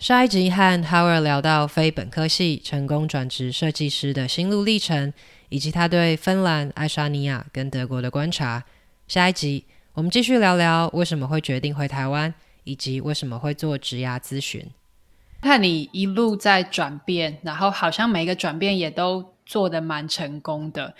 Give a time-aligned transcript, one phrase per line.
[0.00, 5.12] 上一集和 Howard 聊到非本科系成功转职设计师的心路历程，
[5.50, 8.64] 以及他对芬兰、爱沙尼亚跟德国的观察。
[9.06, 12.32] 下一集我们继续聊聊为什么会决定回台湾，
[12.64, 14.66] 以及为什么会做职涯咨询。
[15.42, 20.94] 看你一路在转变，然后好像每个转变也都做得蛮成功的，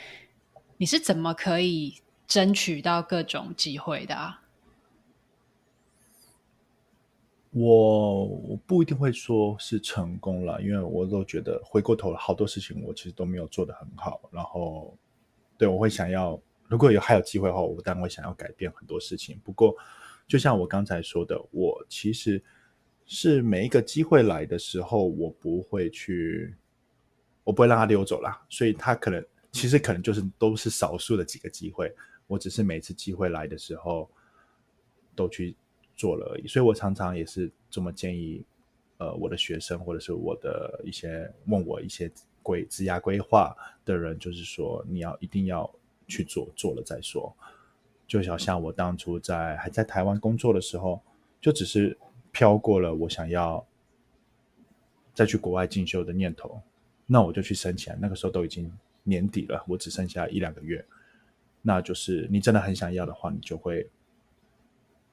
[0.76, 1.94] 你是怎么可以
[2.28, 4.39] 争取到各种机会的啊？
[7.52, 14.20] 我我不一定会说是成功了，因为我都觉得回过头好多事情我其实都没有做得很好。
[14.32, 14.96] 然后，
[15.58, 19.36] 对，我会想要，如果有还有机会的话，我当然会想要改变很多事情。
[19.42, 19.74] 不过，
[20.28, 22.40] 就像我刚才说的，我其实
[23.04, 26.54] 是每一个机会来的时候，我不会去，
[27.42, 28.40] 我不会让它溜走啦。
[28.48, 31.92] 所以，它可能其实可能就是都是少数的几个机会，
[32.28, 34.08] 我只是每次机会来的时候
[35.16, 35.56] 都去。
[36.00, 38.42] 做了而已，所以我常常也是这么建议，
[38.96, 42.10] 呃，我的学生或者是我的一些问我一些
[42.42, 45.70] 规职涯规划的人，就是说你要一定要
[46.08, 47.30] 去做，做了再说。
[48.06, 51.02] 就好像我当初在还在台湾工作的时候，
[51.38, 51.94] 就只是
[52.32, 53.62] 飘过了我想要
[55.12, 56.62] 再去国外进修的念头，
[57.04, 57.94] 那我就去申请。
[58.00, 58.72] 那个时候都已经
[59.02, 60.82] 年底了，我只剩下一两个月，
[61.60, 63.86] 那就是你真的很想要的话，你就会。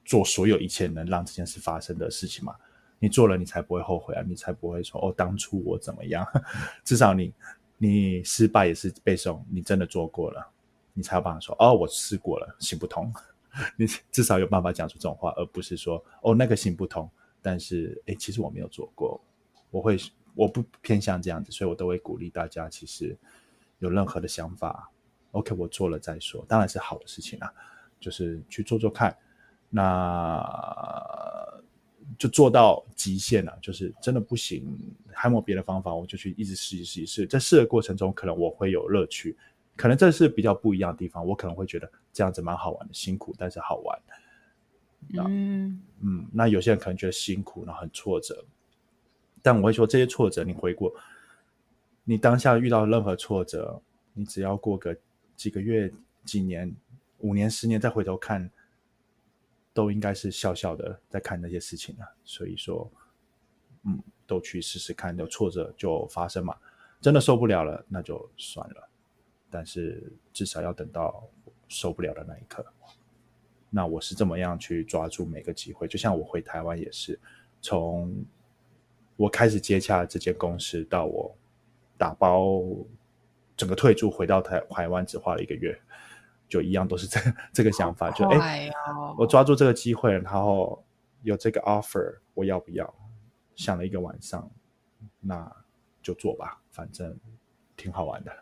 [0.08, 2.56] 做所有一切能让这件事发生的事情嘛，
[2.98, 6.26] 你做了，你才不会后悔啊，你才不会说哦，当初我怎么样？
[6.82, 7.30] 至少你
[7.76, 10.50] 你失败也是背诵，你真的做过了，
[10.94, 13.12] 你才有办法说哦，我试过了，行不通。
[13.76, 17.06] 你至少有办法讲出这种话，而不是说哦，那个行不通，
[17.42, 19.20] 但是诶，其实我没有做过。
[19.70, 19.98] 我会
[20.34, 23.14] 我不偏向这样子，所以我都会鼓励大家，其实
[23.78, 24.90] 有任何的想法
[25.32, 27.52] ，OK，我做了再说，当然是好的事情啊，
[28.00, 29.14] 就是去做做看。
[29.70, 30.42] 那
[32.18, 34.66] 就做到极限了，就是真的不行，
[35.12, 37.26] 还没有别的方法，我就去一直试一试一试。
[37.26, 39.36] 在试的过程中，可能我会有乐趣，
[39.76, 41.24] 可能这是比较不一样的地方。
[41.24, 43.98] 我可能会觉得这样子蛮好玩的，辛苦但是好玩。
[45.10, 48.44] 嗯嗯，那有些人可能觉得辛苦，然后很挫折。
[49.40, 50.92] 但我会说，这些挫折你回过，
[52.02, 53.80] 你当下遇到任何挫折，
[54.14, 54.96] 你只要过个
[55.36, 55.92] 几个月、
[56.24, 56.74] 几年、
[57.18, 58.50] 五年、十年再回头看。
[59.78, 62.90] 都应该是笑笑的在看那些事情了，所以说，
[63.84, 66.56] 嗯，都去试试看，有挫折就发生嘛，
[67.00, 68.88] 真的受不了了，那就算了。
[69.48, 71.22] 但是至少要等到
[71.68, 72.66] 受不了的那一刻。
[73.70, 77.16] 那我是这么样去抓住每个机会，就像我回台湾也是，
[77.60, 78.12] 从
[79.14, 81.32] 我开始接洽这间公司到我
[81.96, 82.64] 打包
[83.56, 85.80] 整个退驻回到台台湾，只花了一个月。
[86.48, 87.20] 就一样都是这
[87.52, 88.70] 这个想法，哦、就哎，
[89.16, 90.84] 我抓住这个机会，然后
[91.22, 92.94] 有这个 offer，我要不要？
[93.54, 94.48] 想了一个晚上，
[95.20, 95.50] 那
[96.00, 97.18] 就做吧，反正
[97.76, 98.32] 挺好玩的，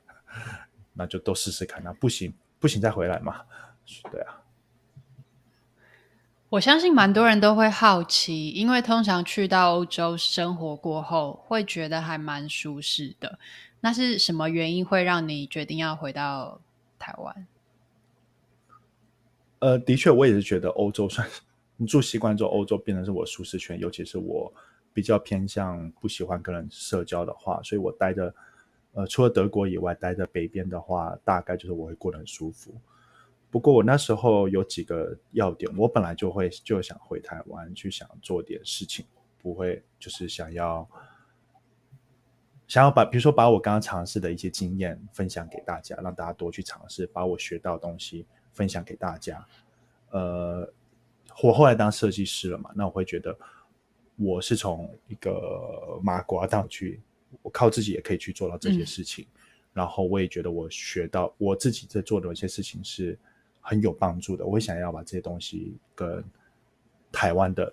[0.93, 1.83] 那就都试试看。
[1.83, 3.41] 那不行，不行再回来嘛。
[4.13, 4.43] 对啊，
[6.51, 13.39] 我相信蛮多人都会好奇，因为通常去到欧洲生活过后，会觉得还蛮舒适的。
[13.81, 16.61] 那是什么原因会让你决定要回到
[16.99, 17.47] 台湾？
[19.67, 21.43] 呃，的确，我也是觉得欧洲算是
[21.77, 23.77] 你住习惯之后，欧洲变成是我舒适圈。
[23.81, 24.53] 尤其是我
[24.93, 28.33] 比较偏向不喜欢跟人社交的话，所以我待的
[28.93, 32.73] 呃，除了德国以外，待在北边的话，大概就是我会过得很舒服。
[33.51, 39.05] 不过我那时候有几个要点，我本来就会就想回台湾去想做点事情，
[39.43, 40.89] 不会就是想要
[42.69, 48.25] 想要把比如说把我刚刚尝试的一些经验分享给大家，让大家多去尝试，把我学到的东西。
[48.57, 49.47] 分享给大家，
[50.13, 50.67] 呃，
[51.43, 53.37] 我后来当设计师了嘛，那我会觉得
[54.17, 57.03] 我是从一个麻瓜到去，
[57.43, 59.41] 我靠自己也可以去做到这些事情，嗯，
[59.75, 63.19] 然后我也觉得我学到我自己在做的一些事情是
[63.61, 66.25] 很有帮助的，我会想要把这些东西跟
[67.13, 67.71] 台湾的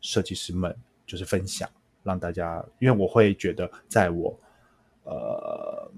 [0.00, 1.70] 设计师们就是分享，
[2.02, 4.36] 让大家，因为我会觉得在我
[5.04, 5.88] 呃。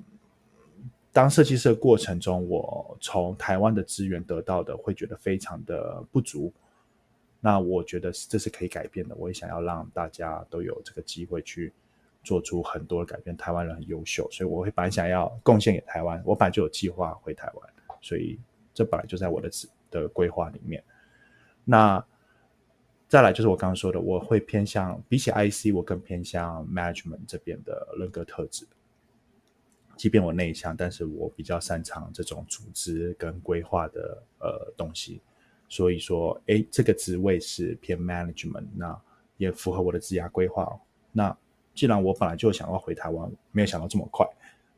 [1.16, 6.52] 当设计师的过程中，我从台湾的资源得到的会觉得非常的不足。
[7.40, 9.14] 那我觉得这是可以改变的。
[9.16, 11.72] 我也想要让大家都有这个机会去
[12.22, 13.34] 做出很多的改变。
[13.34, 16.22] 台湾人很优秀，所以我会本来想要贡献给台湾。
[16.22, 17.70] 我本来就有计划回台湾，
[18.02, 18.38] 所以
[18.74, 19.48] 这本来就在我的
[19.90, 20.84] 的规划里面。
[21.64, 22.04] 那
[23.08, 28.66] 再来就是我刚刚说的，我会偏向比起 IC，我更偏向 management 这边的人格特质。
[29.96, 35.20] 即便我内向，但是我比较擅长这种组织跟规划的呃东西，
[35.68, 39.00] 所以说，哎，这个职位是偏 management，那
[39.38, 40.78] 也符合我的职涯规划。
[41.12, 41.36] 那
[41.74, 44.26] 既然我本来就想要回台湾，没有想到这么快，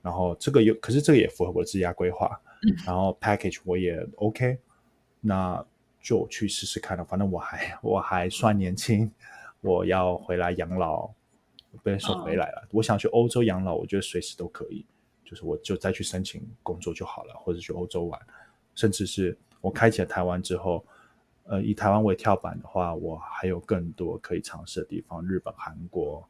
[0.03, 4.59] 然后这个又可是这个也符合我的职业规划，嗯、然后 package 我也 OK，
[5.21, 5.65] 那
[6.01, 7.05] 就去试试看了。
[7.05, 9.11] 反正我还我还算年轻，
[9.61, 11.11] 我要回来养老，
[11.83, 14.85] 不能说回来了，哦、我想去欧洲养老，我觉得随时都可以，
[15.29, 18.19] 就是我就再去申请工作就好了，或者去欧洲玩，
[18.75, 20.83] 甚至是我开启了台湾之后。
[21.51, 26.23] 呃，以台湾为跳板的话，我还有更多可以尝试的地方，日本、韩国，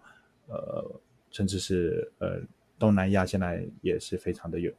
[0.46, 0.88] 呃，
[1.32, 2.40] 甚至是呃
[2.78, 4.72] 东南亚，现在也是非常的有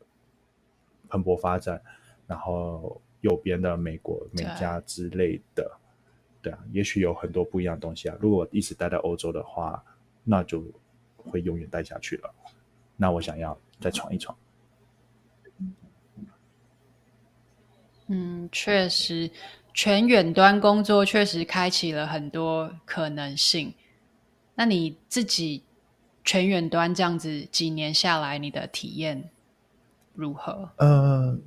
[1.10, 1.82] 蓬勃发展。
[2.26, 5.70] 然后右边的美国、美加之类的，
[6.42, 8.18] 对，啊，也许有很多不一样的东西啊。
[8.22, 9.84] 如果我一直待在欧洲的话，
[10.24, 10.64] 那就
[11.18, 12.34] 会永远待下去了。
[13.00, 14.38] 那我想要再闯一闯。
[18.08, 19.32] 嗯，确实。
[19.72, 23.74] 全远端工作确实开启了很多可能性。
[24.56, 25.64] 那你自己
[26.26, 29.30] 全远端这样子几年下来，你的体验
[30.14, 30.70] 如何？
[30.78, 31.38] 呃，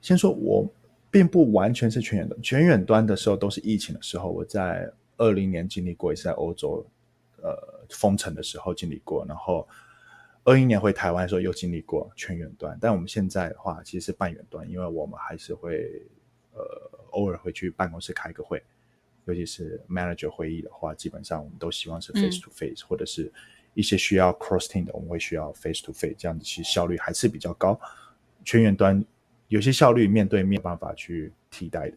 [0.00, 0.66] 先说我
[1.08, 4.28] 并不完全是全远端，全远端的时候都是疫情的时候。
[4.28, 6.84] 我在二零年经历过，一次在欧洲
[7.42, 9.68] 呃封城的时候经历过，然后
[10.44, 12.78] 二一年回台湾的时候又经历过全远端。
[12.80, 16.02] 但我们现在的话，其实是半远端，因为我们还是会
[16.52, 16.90] 呃。
[17.12, 18.64] 偶尔会去办公室开个会，
[19.26, 23.30] 尤其是 manager 会议的话，基本上我们都希望是 face to face，、嗯、或者是
[23.74, 27.78] 一些需要 cross team 的，我们会需要 face to face，这样子其实效率还是比较高。
[28.46, 29.04] 全远端
[29.48, 31.96] 有些效率面对面没办法去替代的，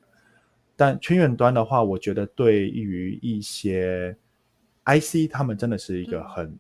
[0.76, 4.14] 但全远端的话，我觉得对于一些
[4.84, 6.54] IC，他们真的是一个很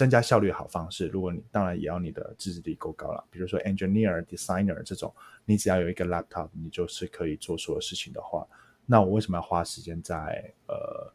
[0.00, 1.08] 增加效率好方式。
[1.08, 5.14] 如果你当然也要你的自制力够高了，比如说 engineer、designer 这种。
[5.44, 8.46] 你只要有一个 laptop，你就是可以做所有事情的话，
[8.86, 11.12] 那我为什么要花时间在呃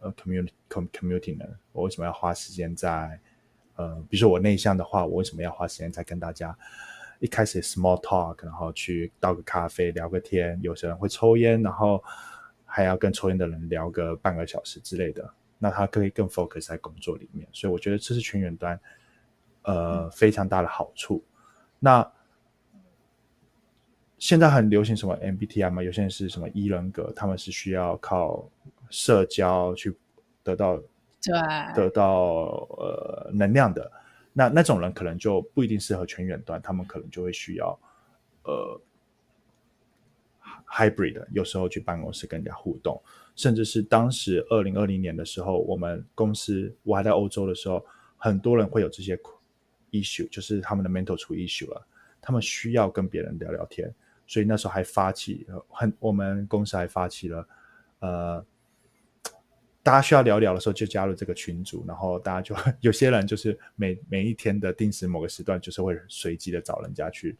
[0.00, 1.44] 呃 community commuting 呢？
[1.70, 3.20] 我为什么要花时间在
[3.76, 6.56] 呃，比如说我内向的话，我为什么要花时间在跟大家
[7.20, 10.58] 一开始 small talk，然后去倒个咖啡聊个天？
[10.62, 12.02] 有些人会抽烟，然后
[12.64, 17.48] 还要跟抽烟的人聊个半个小时之类的，那他可以更 focus 在工作里面。
[17.52, 18.78] 所以我觉得这是全远端
[19.62, 21.24] 呃非常大的好处。
[21.78, 22.10] 那
[24.18, 25.82] 现在很流行什么 MBTI 嘛？
[25.82, 28.48] 有些人是什么伊人格，他们是需要靠
[28.88, 29.94] 社交去
[30.42, 30.76] 得到
[31.20, 31.32] 对
[31.74, 33.92] 得到呃能量的。
[34.32, 37.78] 那那种人可能就不一定适合全远端，他们可能就会需要
[38.44, 38.80] 呃
[40.66, 43.00] hybrid，有时候去办公室跟人家互动，
[43.36, 47.84] 甚至是当时二零二零年的时候，我们公司我还在欧洲的时候，
[48.16, 49.16] 很多人会有这些
[49.92, 51.86] issue，就是他们的 mental 出 issue 了，
[52.20, 53.94] 他们需要跟别人聊聊天。
[54.26, 57.48] 所以那时候还发起很，我们公司还发起了，
[58.00, 58.44] 呃，
[59.84, 67.36] 大家需要聊聊的时候就加入这个群组，然后大家就 有些人就是每每一天的定时某个时段，就是会随机的找人家去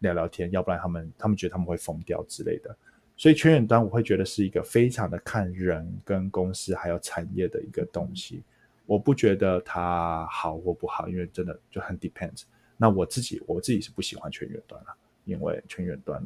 [0.00, 2.76] 聊聊天，要不然他们他们觉得他们会疯掉之类的。
[3.16, 8.42] 所以全远端我会觉得是一个非常的看人跟公司还有产业的一个东西，
[8.86, 12.42] 我不觉得它好或不好，因为真的就很 depends。
[12.76, 14.94] 那我自己我自己是不喜欢全远端了。
[15.26, 16.22] 因为全远端，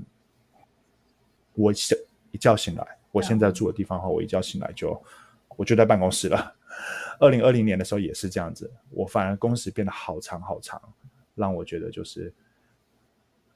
[1.54, 1.96] 我醒
[2.32, 5.00] 一觉醒来，我现在住的地方的话，我一觉醒来就
[5.56, 6.52] 我就在办公室了。
[7.20, 10.82] 二零二零年的时候也是这样子，我反而工时变得好长好长，
[11.36, 12.34] 让我觉得就是，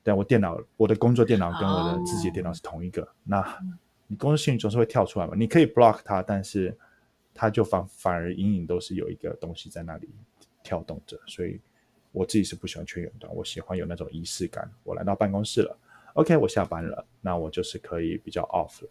[0.03, 3.43] 但我电脑我的工作电脑跟我的自己的电脑是同一个，那
[4.07, 6.77] 你工作信息总是会跳出来嘛，你可以 block 它，但是
[7.35, 10.09] 它就反反而隐隐都是有一个东西在那里
[10.63, 11.61] 跳动着，所以。
[12.15, 14.71] 我自己是不喜欢全远端，我喜欢有那种仪式感。
[14.83, 15.75] 我来到办公室了
[16.13, 18.91] ，OK，我下班了，那我就是可以比较 off 了。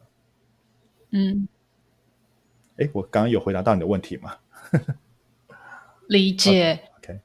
[1.11, 1.47] 嗯，
[2.77, 4.37] 哎，我刚刚有回答到你的问题吗？
[6.09, 6.79] 理解。
[6.99, 7.19] Okay, OK，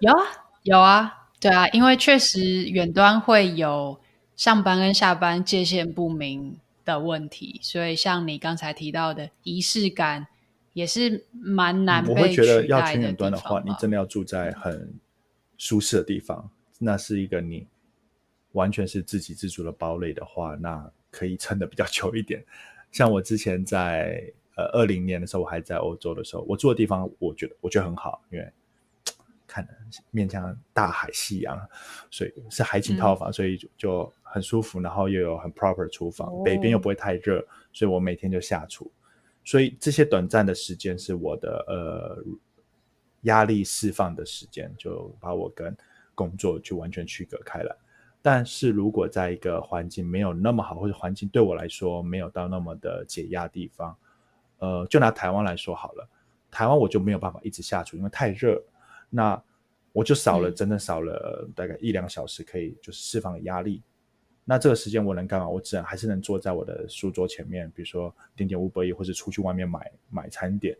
[0.00, 0.26] 有啊，
[0.64, 3.98] 有啊，对啊，因为确实远端会有
[4.36, 10.26] 上班跟下班界限不明的问题，所以像你刚才提到的仪式感。
[10.72, 12.06] 也是蛮难。
[12.06, 14.94] 我会觉得要全远端的话，你真的要住在很
[15.58, 16.48] 舒适的地方。
[16.78, 17.66] 那是一个你
[18.52, 22.42] 完全是自给自足的堡垒的话，那可以撑的比较久一点。
[22.92, 24.22] 像我之前在
[24.56, 28.52] 呃二零年的时候，我还在欧洲的时候，我住的地方，我觉得我觉得很好，因为
[29.50, 29.72] 看着
[30.12, 31.58] 面向大海、夕阳，
[32.08, 34.80] 所以是海景套房，嗯、所以就就很舒服。
[34.80, 38.88] 然后又有很 proper 的厨房，哦、北边又不会太热，所以我每天就下厨。
[39.44, 42.24] 所以这些短暂的时间是我的呃
[43.22, 45.76] 压力释放的时间，就把我跟
[46.14, 47.76] 工作就完全区隔开了。
[48.22, 53.96] 但是如果在一个环境没有那么好，或者环境对我来说没有到那么的解压地方，
[54.58, 56.08] 呃，就拿台湾来说好了，
[56.50, 58.62] 台湾我就没有办法一直下厨，因为太热。
[59.10, 59.42] 那
[59.92, 63.82] 我就少了，嗯、真的少了大概一两小时，可以就是释放压力。
[64.44, 65.48] 那这个时间我能干嘛？
[65.48, 70.76] 我只能还是能坐在我的书桌前面，比如说点点 Uber Eats，或者出去外面买买餐点。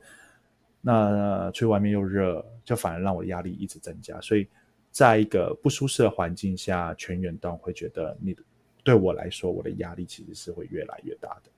[0.80, 4.18] 那出去外面又热，就反而让我的压力一直增加。
[4.20, 4.48] 所以，
[4.90, 8.34] 在一个不舒适的环境下，全员端会觉得你
[8.82, 11.50] 对我来说，我的压力其实是会越来越大的。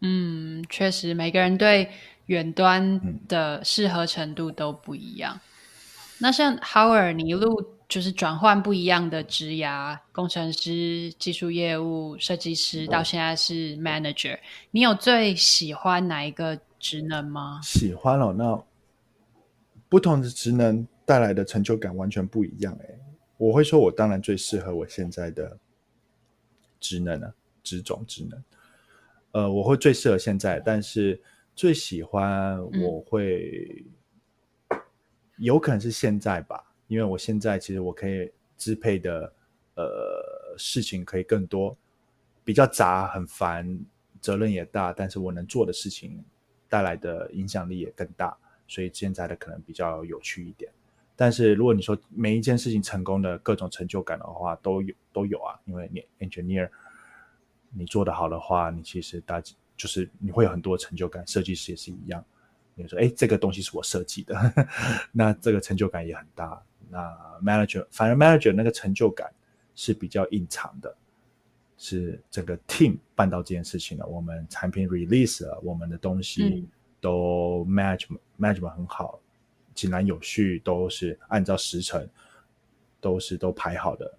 [0.00, 1.90] 嗯，确实，每个人对
[2.26, 5.34] 远端的适合程度都不一样。
[5.34, 5.40] 嗯、
[6.18, 14.38] 那像 Howard，你一路就是转换不一样的职涯，工程师、技术业务、设计师，到现在是 Manager，
[14.70, 17.60] 你有最喜欢哪一个职能吗？
[17.64, 18.64] 喜欢哦，那
[19.88, 22.76] 不同的职能带来的成就感完全不一样。
[22.82, 22.86] 哎，
[23.36, 25.58] 我会说，我当然最适合我现在的
[26.78, 27.32] 职能啊，
[27.64, 28.40] 职种职能。
[29.32, 31.20] 呃，我会最适合现在，但是
[31.54, 33.84] 最喜欢我会、
[34.70, 34.78] 嗯、
[35.36, 39.32] 有可能是现在吧，因为我现在其实我可以支配的
[39.76, 41.76] 呃事情可以更多，
[42.42, 43.78] 比较杂很烦，
[44.18, 46.24] 责任也大，但是我能做的事情
[46.66, 48.34] 带来的影响力也更大，
[48.66, 50.72] 所以现在的可能比较有趣一点。
[51.14, 56.70] 但是如果你说每一件事情成功的各种成就感的话，都有都有啊，因为你 engineer。
[57.70, 59.40] 你做得好的话，你其实大
[59.76, 61.24] 就是你会有很多成就感。
[61.26, 62.24] 设计师也是一样，
[62.74, 64.34] 你说哎，这个东西是我设计的，
[65.12, 66.60] 那这个成就感也很大。
[66.90, 66.98] 那
[67.42, 69.30] manager 反而 manager 那个成就感
[69.74, 70.96] 是比较隐藏的，
[71.76, 76.66] 是整个 team 办到这件事情了，我们产品 release 了，我们的东西
[77.00, 79.20] 都 management management 很好，
[79.74, 82.08] 井然有序，都是按照时程，
[83.00, 84.12] 都是都排好的，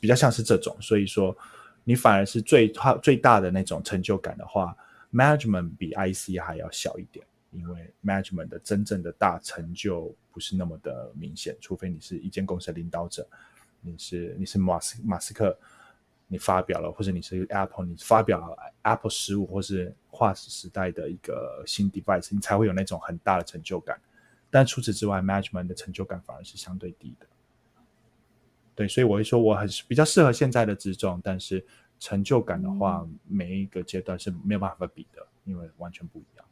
[0.00, 1.36] 比较像是这种，所以说。
[1.88, 4.76] 你反而是最大最大的那种成就感的话
[5.12, 13.24] ，management 比 IC 还要小一点，因为 management 的真正的大成就不是那么的明显，除非你是一间公司的领导者，
[13.80, 15.56] 你是你是马斯马斯克，
[16.26, 23.96] 你发表了，或者你是 Apple，你发表了 Apple 十五或是划时代的一个新 device，你才会有那种很大的成就感。
[24.50, 27.26] 但除此之外，management 的成就感反而是相对低的。
[28.76, 31.64] 对，所以我会说我很比较适合现在的职种，但是
[31.98, 36.44] 成就感的话，嗯、每一个阶段是没有办法比的，因为完全不一样。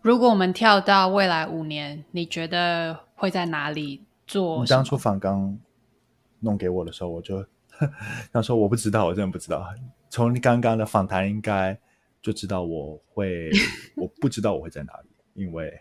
[0.00, 4.62] 如果我们跳到未来五年，你觉得会在哪里做？
[4.62, 5.54] 你当初访刚
[6.38, 7.44] 弄给我的时候，我就
[8.32, 9.62] 他说我不知道，我真的不知道。
[10.08, 11.78] 从你刚刚的访谈应该
[12.22, 13.50] 就知道我会，
[13.96, 15.78] 我不知道我会在哪里，因为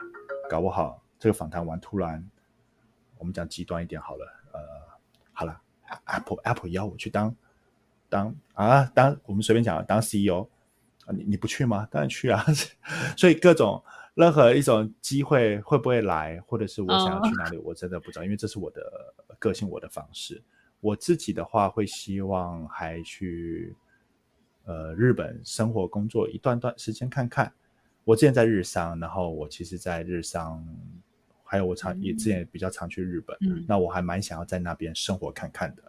[0.49, 2.29] 搞不好这个访谈完突然，
[3.17, 4.59] 我们讲极端一点好了，呃，
[5.31, 5.57] 好了。
[6.11, 7.35] Apple Apple 邀我去当
[8.09, 10.47] 当啊当我们随便讲当 CEO
[11.05, 11.87] 啊，你你不去吗？
[11.91, 12.45] 当然去啊！
[13.17, 13.83] 所以各种
[14.15, 18.81] 任何一种机会会不会来，或者是我想要去哪里，我真的不知道，因为这是我的
[19.37, 20.41] 个性，我的方式。
[20.81, 23.75] 我自己的话会希望还去
[24.65, 27.51] 呃日本生活工作一段段时间看看。
[28.03, 30.65] 我之前在日商，然后我其实在日商。
[31.51, 35.88] 还有我常也之前也比较常去日本，嗯，那我还蛮想要在那边生活看看的，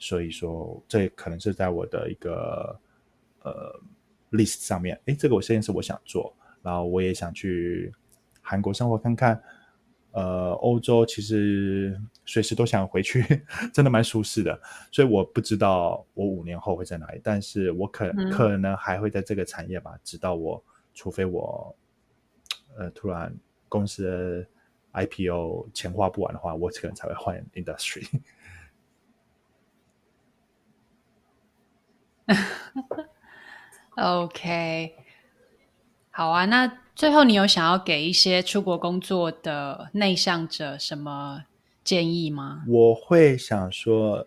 [0.00, 2.76] 所以说这可能是在我的一个
[3.42, 3.80] 呃
[4.32, 7.92] list 上面，诶，这个我现在是我想做，然后我也想去
[8.40, 9.42] 韩国生活看看，
[10.12, 13.22] 呃，欧洲其实随时都想回去，
[13.74, 14.58] 真的蛮舒适的，
[14.90, 20.64] 所以我不知道我五年后会在哪里，但是我可可能还会在这个产业吧，直到我
[20.94, 21.76] 除非我
[22.78, 23.36] 呃突然
[23.68, 24.46] 公司的
[25.04, 28.08] IPO 钱花不完的话，我可能才会换 industry。
[33.96, 34.94] OK，
[36.10, 36.44] 好啊。
[36.46, 41.44] 那最后，你有想要给一些出国工作的内向者什么
[41.82, 42.64] 建议吗？
[42.68, 44.26] 我会想说，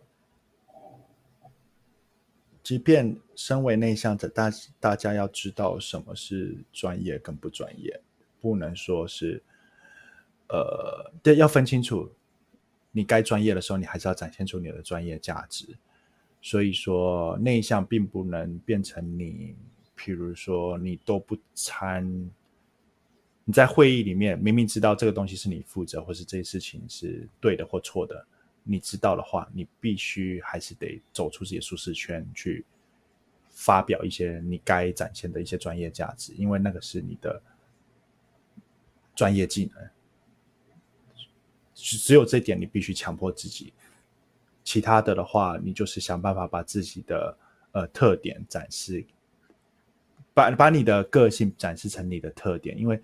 [2.61, 8.01] 即便身为内向者，大大家要知道什么是专业跟不专业，
[8.39, 9.43] 不能说是。
[10.49, 12.11] 呃，对，要分清楚，
[12.91, 15.77] 你该专业的时候，你还是要展现出你的专业价值。
[16.45, 19.55] 所以说，内向并不能变成你，
[19.97, 22.05] 譬如说你都不参，
[23.45, 28.27] 你在会议里面明明知道这个东西是你负责，或是这些事情是对的或错的，
[28.61, 32.65] 你知道的话，你必须还是得走出自己的舒适圈，去
[33.49, 37.41] 发表一些你该展现的一些专业价值，因为那个是你的
[39.15, 39.89] 专业技能。
[41.73, 43.71] 只有这点，你必须强迫自己。
[44.63, 47.37] 其他的的话，你就是想办法把自己的
[47.71, 49.05] 呃特点展示
[50.33, 53.01] 把把你的个性展示成你的特点，因为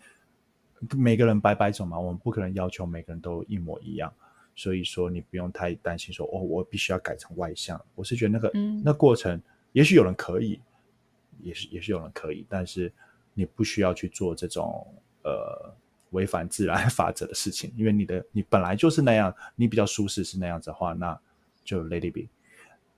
[0.97, 4.11] 每个人百百种嘛，我们不可能要求每个人都一模一样。
[4.55, 7.81] 所以说，你不用太担心说，哦，我必须要改成外向。
[7.95, 10.59] 我是觉得那个、嗯、那过程，也许有人可以，
[11.39, 12.91] 也是也许有人可以，但是
[13.33, 14.85] 你不需要去做这种
[15.23, 15.73] 呃
[16.09, 21.17] 违反自然法则的事情，因为你的你本来就是那样，你比较舒适是那样子的话，那
[21.69, 22.29] 就 let it be。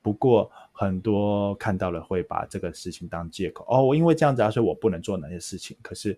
[0.02, 5.78] 不过很多看到了会把这个事情当借口，哦，我因为这样子啊，所以我不能做哪些事情。
[5.82, 6.18] 可是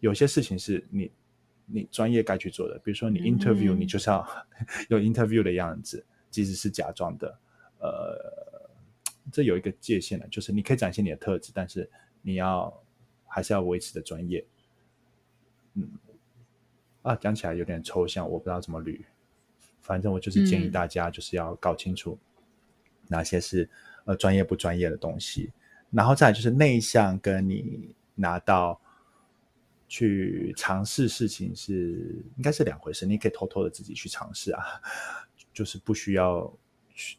[0.00, 1.10] 有些事情是你。
[1.72, 4.26] 你专业该去做的，比如说你 interview，你就是要
[4.90, 7.38] 有 interview 的样子，即使是假装的，
[7.78, 8.68] 呃，
[9.30, 11.88] 这有一个界限的，就是你可以展现你的特质，但是
[12.22, 12.76] 你要
[13.24, 14.44] 还是要维持的专业。
[15.74, 15.88] 嗯，
[17.02, 19.00] 啊，讲起来有点抽象，我不知道怎么捋。
[19.90, 22.16] 反正我就是建议大家，就是要搞清楚
[23.08, 23.68] 哪些是
[24.04, 25.50] 呃专业不专业的东西，
[25.90, 28.80] 然后再来就是内向，跟你拿到。
[29.92, 34.62] 去尝试事情是应该是两回事，你可以偷偷的自己去尝试啊，
[35.52, 36.48] 就是不需要
[36.94, 37.18] 去，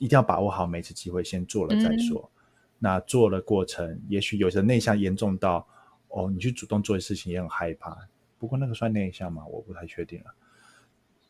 [0.00, 2.28] 一定要把握好每次机会，先做了再说。
[2.34, 2.42] 嗯、
[2.80, 5.64] 那做了过程，也许有些内向严重到
[6.08, 7.96] 哦，你去主动做的事情也很害怕。
[8.40, 9.46] 不过那个算内向吗？
[9.46, 10.34] 我不太确定了。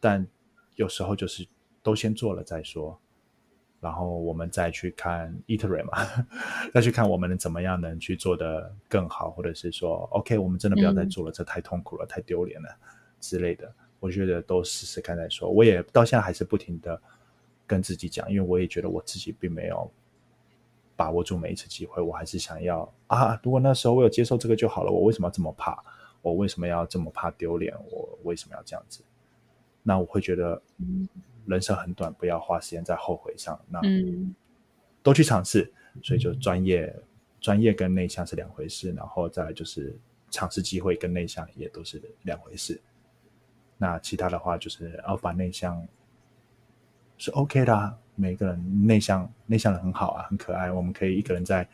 [0.01, 0.27] 但
[0.77, 1.47] 有时候就是
[1.83, 2.99] 都先做了再说。
[3.81, 6.25] 然后我们再去看 iterate 嘛，
[6.73, 12.69] 再去看我们能怎么样能去做的更好，或者是说，OK，我们真的不要再做了，嗯、这太痛苦了，太丢脸了
[13.21, 13.71] 之类的。
[14.01, 15.51] 我觉得都试试看再说。
[15.51, 16.99] 我也到现在还是不停的
[17.67, 19.91] 跟自己讲，因为我也觉得我自己并没有
[20.97, 25.85] 把握住每一次机会，我还是想要啊，如果那时候我有接受这个就好了，我为什么要这么怕？
[26.23, 27.77] 我为什么要这么怕丢脸？
[27.91, 29.03] 我为什么要这样子？
[29.85, 31.09] 那我会觉得，嗯。
[31.47, 33.61] 人生很短，不要花时间在后悔上。
[33.69, 33.79] 那
[35.03, 35.71] 都去尝试，
[36.03, 37.03] 所以就专业、嗯、
[37.39, 38.91] 专业跟内向是两回事。
[38.93, 39.95] 然后再来就是
[40.31, 42.81] 尝试机会跟内向也都是两回事。
[43.77, 45.87] 那其他的话就是，要把内向
[47.19, 47.95] 是 OK 的啊。
[48.15, 50.73] 每个人内向，内向的很好啊，很可爱。
[50.73, 51.69] 我们可以一个人在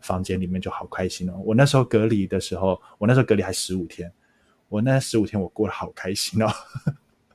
[0.00, 1.34] 房间里面就好开心哦。
[1.44, 4.12] 我那时候隔离的时候，我那时候隔离还十五天，
[4.68, 6.48] 我那十五天我过得好开心哦。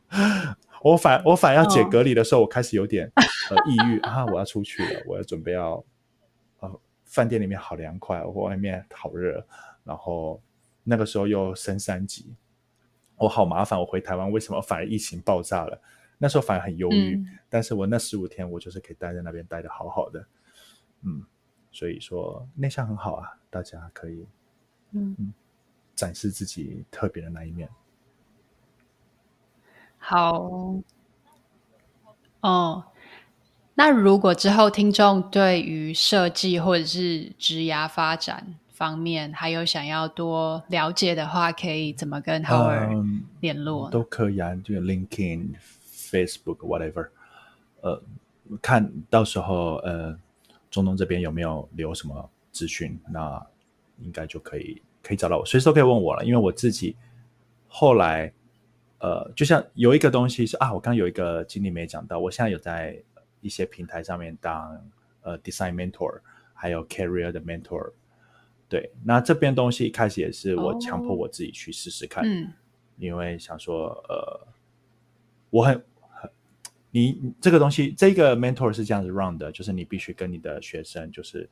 [0.83, 4.25] 我反我反要解隔离的时候，我开始有点呃抑郁啊！
[4.27, 5.83] 我要出去了，我要准备要
[6.59, 9.45] 呃，饭店里面好凉快，我外面好热，
[9.83, 10.41] 然后
[10.83, 12.35] 那个时候又升三级，
[13.17, 13.79] 我好麻烦。
[13.79, 15.81] 我回台湾为什么反而疫情爆炸了？
[16.19, 20.25] 那时候反而很忧郁，嗯、但是我那十五天我就是可以待在那边待的好好的，
[21.03, 21.23] 嗯，
[21.71, 24.25] 所以说内向很好啊，大家可以
[24.93, 25.33] 嗯，嗯
[25.95, 27.67] 展示自己特别的那一面。
[29.99, 30.79] 好，
[32.39, 32.86] 哦，
[33.75, 43.89] 那如果之后听众对于设计或者是职涯发展方面还有想要多了解的话，可以怎么跟 Howard 联络？
[43.89, 45.55] 嗯，都可以啊，就 LinkedIn、
[45.91, 47.10] Facebook、whatever。
[47.81, 48.01] 呃，
[48.62, 50.17] 看到时候呃，
[50.71, 53.45] 中东这边有没有留什么资讯，那
[53.99, 56.95] 应该就可以可以找到我，随时都可以问我了，因为我自己
[57.67, 58.31] 后来。
[58.99, 62.99] 呃，就像有一个东西是啊，我刚刚有一个经历没讲到，我现在有在
[63.41, 64.89] 一些平台上面当
[65.21, 66.19] 呃 design mentor，
[66.51, 67.91] 还有 career 的 mentor。
[68.67, 72.51] 对，那这边东西一开始也是我强迫我自己去试试看，哦嗯、
[72.97, 74.47] 因为想说呃，
[75.51, 75.75] 我很
[76.10, 76.29] 很
[76.89, 81.47] 你这个东西，这个 mentor 是这样子 run 的，就是你必须跟你的学生，就是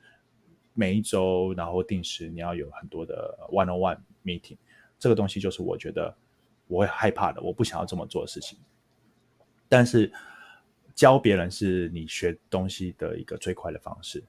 [0.73, 4.57] 每一周然后定时你要有很多的 one on one meeting，
[4.97, 6.11] 这个东西就是我觉得。
[6.67, 8.57] 我会害怕的，我不想要这么做的事情。
[9.67, 10.11] 但是
[10.93, 14.23] 教别人是你学东西的一个最快的方式。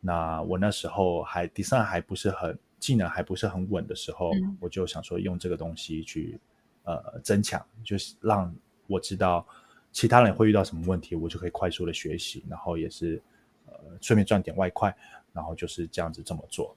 [0.00, 6.38] 那我那时候还 design 还不是很技能还不是很稳的时候，嗯、我就想说用这个东西去
[6.84, 8.54] 呃增强，就是让
[8.86, 9.46] 我知道
[9.92, 13.22] 其他人会遇到什么问题，我就可以快速的学习，然后也是
[13.66, 14.94] 呃顺便赚点外快，
[15.32, 16.74] 然后就是这样子这么做。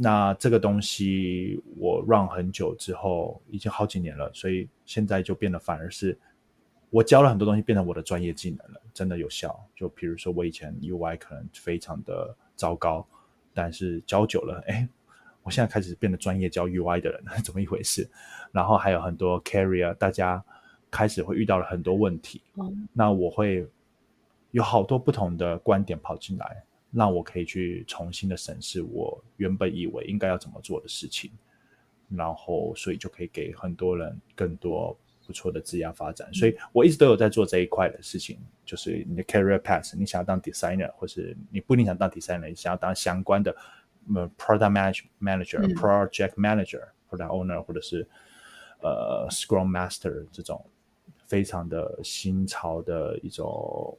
[0.00, 6.16] 那这个东西我 run 很久之后，已经好几年了，所以现在就变得反而是
[6.90, 9.58] 我教了很多东西，变成我的专业技能了，真的有效。
[9.74, 13.04] 就比如说我以前 UI 可能非常的糟糕，
[13.52, 14.88] 但是教久了，哎，
[15.42, 18.08] 我现在开始变得专业教 UI 的人， 怎么一回事？
[18.52, 20.42] 然后还有很多 carrier，大家
[20.92, 23.66] 开始会遇到了很多问题，嗯，那我会
[24.52, 26.62] 有好多不同的观点跑进来。
[26.90, 31.30] 让我可以去重新的审视我原本以为应该要怎么做的事情，
[32.08, 36.32] 然后所以就可以给很多人更多不错的职业发展。
[36.32, 43.54] 所以我一直都有在做这一块的事情，就是你的 career path，你想要当 designer，或是你不一定想当 designer，你想要当相关的
[44.38, 48.08] product manage manager、嗯、project manager、product owner，或者是
[48.80, 50.64] 呃 scrum master 这种
[51.26, 53.98] 非常的新潮的一种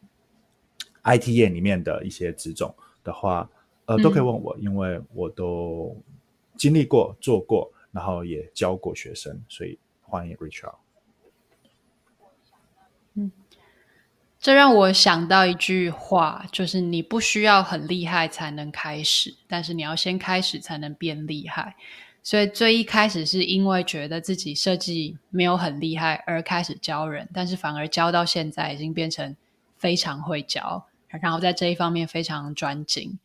[1.03, 3.49] IT 业里面的一些职种的话，
[3.85, 5.95] 呃，都可以问我，嗯、因为我都
[6.55, 10.75] 经历过、做过，然后也教过学生，所以欢迎 reach out。
[13.15, 13.31] 嗯，
[14.39, 21.75] 这让我想到一句话，就是你不需要很厉害才能开始，但是你要先开始才能变厉害。
[22.21, 29.35] 所以最一开始是因为觉得自己设计没有很厉害而开始教人，但是反而教到现在已经变成
[29.79, 33.17] 非常会教，然后在这一方面非常专精。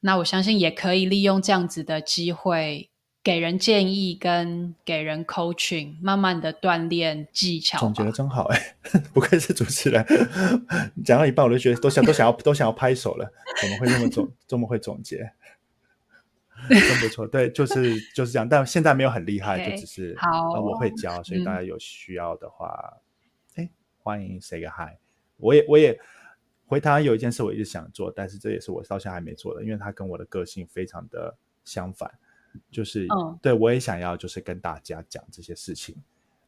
[0.00, 2.88] 那我相信也可以利用这样子的机会，
[3.24, 7.78] 给人建议跟给人 coaching，慢慢的锻炼技巧。
[7.80, 8.76] 总结的真好哎，
[9.12, 10.06] 不愧是主持人。
[11.04, 13.28] 讲到一半我就觉得都想都想要都想要拍手了，
[13.60, 15.28] 怎么会那么总这么会总结？
[16.70, 18.48] 真不错，对，就是就是这样。
[18.48, 22.68] 但现在没有很厉害，okay, 就只是好、呃，我会教，所以大家有需要的话，
[23.56, 24.96] 哎、嗯，欢迎 say 个 hi。
[25.36, 25.98] 我也我也。
[26.68, 32.12] 回台湾有一件事我一直想做，但是这也是我到现在还没做的，因为它跟我的个性非常的相反，
[32.72, 35.94] 就是、嗯、对我也想要就是跟大家讲这些事情，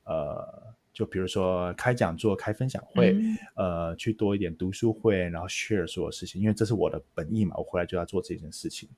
[0.03, 8.89] 呃，就比如说开讲座、开分享会，嗯、呃，去多一点读书会，然后 share 所有事情，因为这是我的本意嘛，我回来就要做这件事情。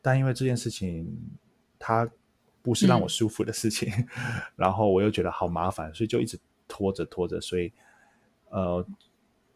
[0.00, 1.06] 但因为这件事情
[1.78, 2.10] 它
[2.62, 7.70] 不是让我舒服的事情， 嗯、然后我又觉得好麻烦，所以就一直拖着拖着，所以
[8.50, 8.86] 呃。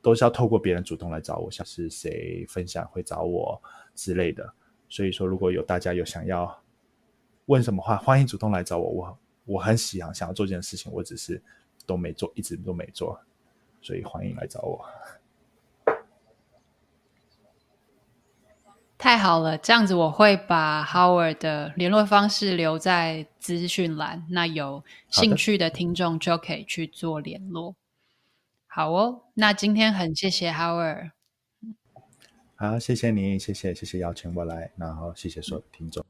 [0.04, 3.59] 都是要透过别人主动来找我，像是谁分享会找我
[3.94, 4.52] 之类的。
[4.87, 6.62] 所以说，如果有大家有想要
[7.46, 8.87] 问什么话，欢迎主动来找我。
[8.87, 11.42] 我我很喜欢想要做这件事情，我只是
[11.87, 13.18] 都没做，一直都没做，
[13.80, 14.85] 所以欢迎来找我。
[18.98, 27.74] 太好了，这样子我会把 Howard 的联络方式留在资讯栏，那有兴趣的听众就可以去做联络。
[28.76, 31.10] 好哦，那今天很谢谢 Howard。
[32.56, 36.04] 好，谢谢你，谢谢谢谢邀请我来，然后谢谢所有听众。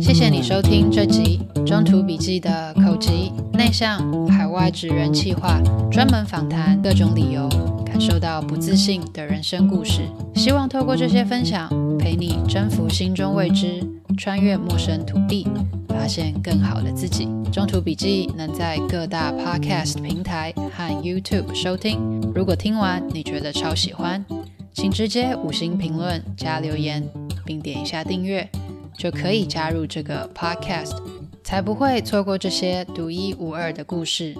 [0.00, 3.10] 谢谢你收听这集中途笔记的口吃
[3.54, 7.48] 内向海外职人企划，专门访谈各种理由
[7.84, 10.02] 感受到不自信的人生故事。
[10.36, 13.84] 希望透过这些分享，陪你征服心中未知，
[14.16, 15.48] 穿越陌生土地。
[15.92, 17.28] 发现更好的自己。
[17.52, 22.20] 中途笔记能在各大 Podcast 平台和 YouTube 收听。
[22.34, 24.24] 如果听完你觉得超喜欢，
[24.72, 27.06] 请直接五星评论加留言，
[27.44, 28.48] 并点一下订阅，
[28.96, 30.96] 就可以加入这个 Podcast，
[31.44, 34.34] 才不会错过这些独一无二的故事。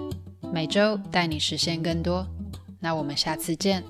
[0.51, 2.25] 每周带你实现更多。
[2.79, 3.83] 那我们下次见。